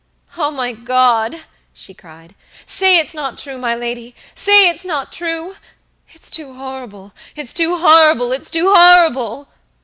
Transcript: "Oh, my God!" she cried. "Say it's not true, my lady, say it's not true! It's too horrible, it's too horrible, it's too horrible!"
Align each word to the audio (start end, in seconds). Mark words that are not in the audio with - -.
"Oh, 0.35 0.49
my 0.49 0.71
God!" 0.71 1.43
she 1.73 1.93
cried. 1.93 2.33
"Say 2.65 2.97
it's 2.97 3.13
not 3.13 3.37
true, 3.37 3.59
my 3.59 3.75
lady, 3.75 4.15
say 4.33 4.67
it's 4.67 4.83
not 4.83 5.11
true! 5.11 5.57
It's 6.09 6.31
too 6.31 6.55
horrible, 6.55 7.13
it's 7.35 7.53
too 7.53 7.77
horrible, 7.77 8.31
it's 8.31 8.49
too 8.49 8.73
horrible!" 8.73 9.47